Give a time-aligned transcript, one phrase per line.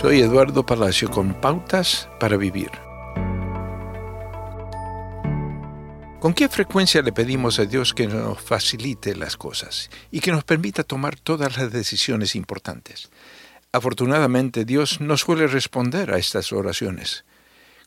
[0.00, 2.70] Soy Eduardo Palacio con Pautas para Vivir.
[6.20, 10.44] ¿Con qué frecuencia le pedimos a Dios que nos facilite las cosas y que nos
[10.44, 13.10] permita tomar todas las decisiones importantes?
[13.72, 17.24] Afortunadamente Dios no suele responder a estas oraciones.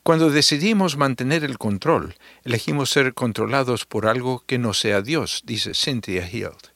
[0.03, 5.71] Cuando decidimos mantener el control, elegimos ser controlados por algo que no sea Dios, dice
[5.73, 6.73] Cynthia Hield.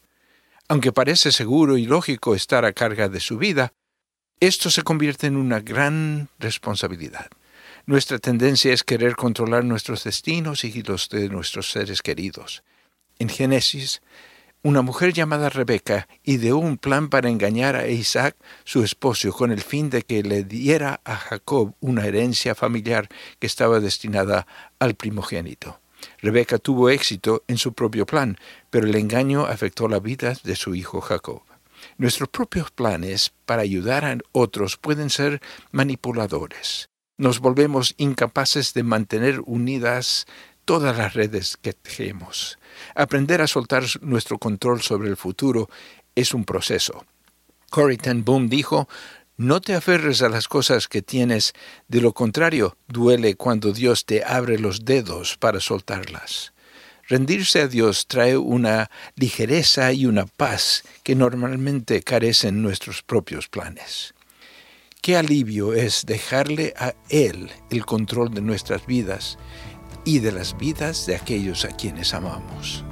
[0.69, 3.73] Aunque parece seguro y lógico estar a carga de su vida,
[4.39, 7.27] esto se convierte en una gran responsabilidad.
[7.85, 12.63] Nuestra tendencia es querer controlar nuestros destinos y los de nuestros seres queridos.
[13.19, 14.01] En Génesis,
[14.63, 19.61] una mujer llamada Rebeca ideó un plan para engañar a Isaac, su esposo, con el
[19.61, 23.07] fin de que le diera a Jacob una herencia familiar
[23.39, 24.47] que estaba destinada
[24.79, 25.79] al primogénito.
[26.19, 28.37] Rebeca tuvo éxito en su propio plan,
[28.71, 31.43] pero el engaño afectó la vida de su hijo Jacob.
[31.97, 36.89] Nuestros propios planes para ayudar a otros pueden ser manipuladores.
[37.17, 40.25] Nos volvemos incapaces de mantener unidas
[40.65, 42.59] todas las redes que tejemos.
[42.95, 45.69] Aprender a soltar nuestro control sobre el futuro
[46.15, 47.05] es un proceso.
[47.69, 48.87] Corrie ten Boom dijo,
[49.37, 51.53] no te aferres a las cosas que tienes,
[51.87, 56.54] de lo contrario, duele cuando Dios te abre los dedos para soltarlas.
[57.07, 64.15] Rendirse a Dios trae una ligereza y una paz que normalmente carecen nuestros propios planes.
[65.01, 69.37] Qué alivio es dejarle a Él el control de nuestras vidas
[70.03, 72.83] y de las vidas de aquellos a quienes amamos.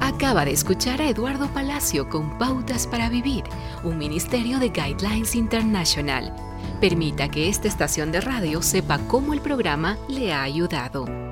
[0.00, 3.44] Acaba de escuchar a Eduardo Palacio con Pautas para Vivir,
[3.82, 6.34] un ministerio de Guidelines International.
[6.82, 11.31] Permita que esta estación de radio sepa cómo el programa le ha ayudado.